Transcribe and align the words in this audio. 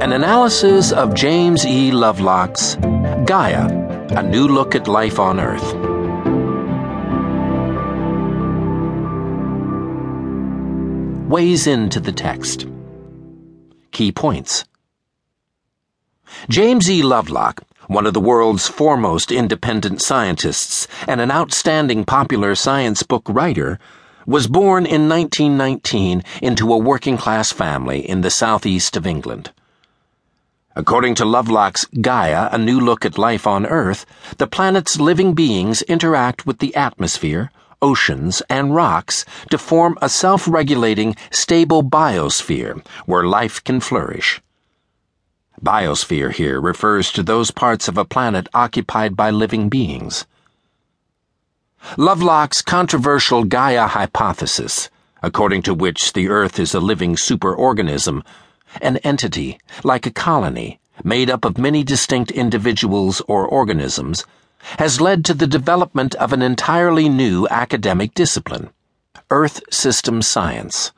An 0.00 0.12
analysis 0.12 0.92
of 0.92 1.12
James 1.12 1.66
E. 1.66 1.90
Lovelock's 1.90 2.76
Gaia 3.26 3.66
A 4.16 4.22
New 4.22 4.48
Look 4.48 4.74
at 4.74 4.88
Life 4.88 5.18
on 5.18 5.38
Earth. 5.38 5.74
Ways 11.28 11.66
into 11.66 12.00
the 12.00 12.12
text. 12.12 12.66
Key 13.92 14.10
points. 14.10 14.64
James 16.48 16.90
E. 16.90 17.02
Lovelock, 17.02 17.60
one 17.86 18.06
of 18.06 18.14
the 18.14 18.20
world's 18.20 18.66
foremost 18.66 19.30
independent 19.30 20.00
scientists 20.00 20.88
and 21.06 21.20
an 21.20 21.30
outstanding 21.30 22.06
popular 22.06 22.54
science 22.54 23.02
book 23.02 23.28
writer, 23.28 23.78
was 24.24 24.46
born 24.46 24.86
in 24.86 25.10
1919 25.10 26.22
into 26.40 26.72
a 26.72 26.78
working 26.78 27.18
class 27.18 27.52
family 27.52 28.08
in 28.08 28.22
the 28.22 28.30
southeast 28.30 28.96
of 28.96 29.06
England. 29.06 29.52
According 30.76 31.16
to 31.16 31.24
Lovelock's 31.24 31.84
Gaia, 32.00 32.48
A 32.52 32.56
New 32.56 32.78
Look 32.78 33.04
at 33.04 33.18
Life 33.18 33.44
on 33.44 33.66
Earth, 33.66 34.06
the 34.38 34.46
planet's 34.46 35.00
living 35.00 35.34
beings 35.34 35.82
interact 35.82 36.46
with 36.46 36.60
the 36.60 36.76
atmosphere, 36.76 37.50
oceans, 37.82 38.40
and 38.48 38.72
rocks 38.72 39.24
to 39.50 39.58
form 39.58 39.98
a 40.00 40.08
self 40.08 40.46
regulating, 40.46 41.16
stable 41.32 41.82
biosphere 41.82 42.86
where 43.04 43.24
life 43.24 43.64
can 43.64 43.80
flourish. 43.80 44.40
Biosphere 45.60 46.32
here 46.32 46.60
refers 46.60 47.10
to 47.12 47.24
those 47.24 47.50
parts 47.50 47.88
of 47.88 47.98
a 47.98 48.04
planet 48.04 48.48
occupied 48.54 49.16
by 49.16 49.30
living 49.30 49.68
beings. 49.68 50.24
Lovelock's 51.96 52.62
controversial 52.62 53.42
Gaia 53.42 53.88
hypothesis, 53.88 54.88
according 55.20 55.62
to 55.62 55.74
which 55.74 56.12
the 56.12 56.28
Earth 56.28 56.60
is 56.60 56.74
a 56.74 56.80
living 56.80 57.16
superorganism, 57.16 58.22
an 58.80 58.96
entity, 58.98 59.58
like 59.84 60.06
a 60.06 60.10
colony, 60.10 60.78
made 61.02 61.30
up 61.30 61.44
of 61.44 61.58
many 61.58 61.82
distinct 61.82 62.30
individuals 62.30 63.20
or 63.28 63.46
organisms, 63.46 64.24
has 64.78 65.00
led 65.00 65.24
to 65.24 65.34
the 65.34 65.46
development 65.46 66.14
of 66.16 66.32
an 66.32 66.42
entirely 66.42 67.08
new 67.08 67.48
academic 67.48 68.14
discipline 68.14 68.70
Earth 69.30 69.62
System 69.70 70.22
Science. 70.22 70.92